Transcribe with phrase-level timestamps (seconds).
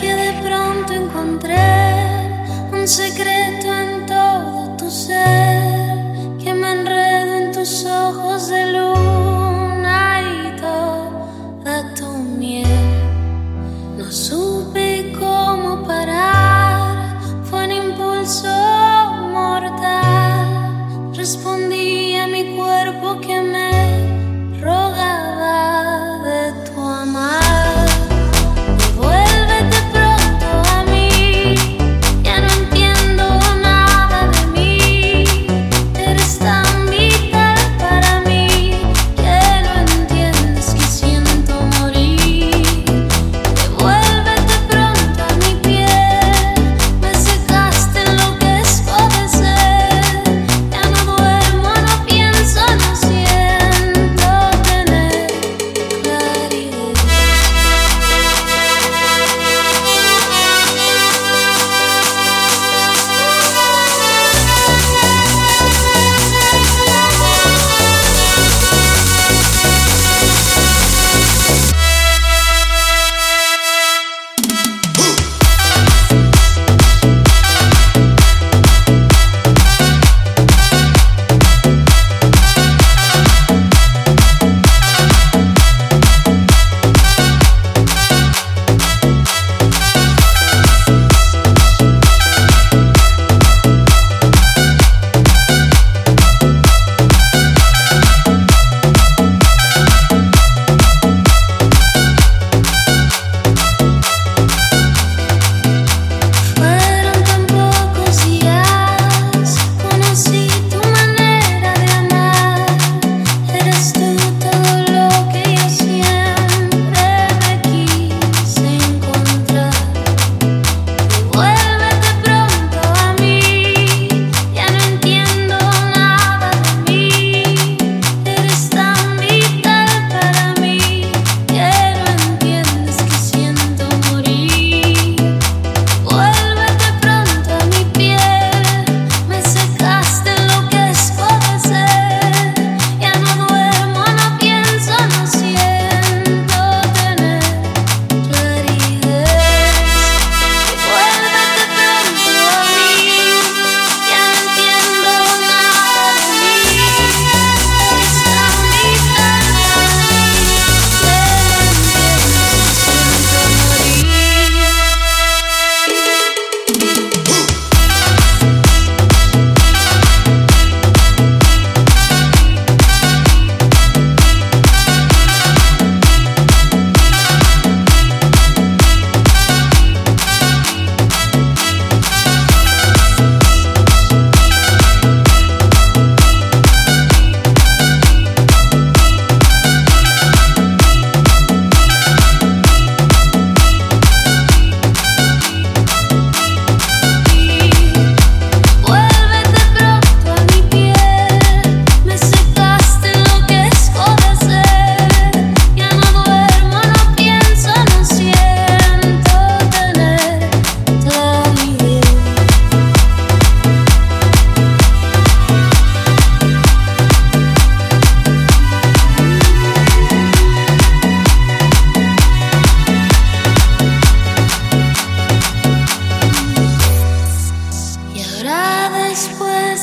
[0.00, 1.56] que de pronto encontré
[2.72, 5.98] un secreto en todo tu ser,
[6.42, 12.06] que me enredo en tus ojos de luna y toda tu
[12.38, 12.66] miel.
[13.96, 14.87] No supe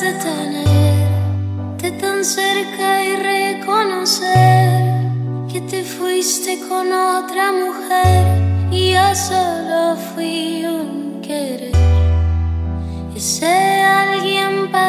[0.06, 4.82] de tenerte tan cerca y reconocer
[5.52, 8.24] que te fuiste con otra mujer
[8.72, 11.72] y yo solo fui un querer.
[13.16, 14.85] Ese alguien para